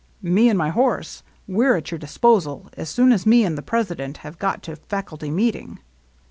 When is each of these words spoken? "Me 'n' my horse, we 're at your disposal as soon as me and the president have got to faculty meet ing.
"Me 0.33 0.49
'n' 0.49 0.57
my 0.57 0.71
horse, 0.71 1.21
we 1.45 1.63
're 1.63 1.75
at 1.75 1.91
your 1.91 1.99
disposal 1.99 2.67
as 2.73 2.89
soon 2.89 3.11
as 3.11 3.27
me 3.27 3.45
and 3.45 3.55
the 3.55 3.61
president 3.61 4.17
have 4.25 4.39
got 4.39 4.63
to 4.63 4.75
faculty 4.75 5.29
meet 5.29 5.55
ing. 5.55 5.77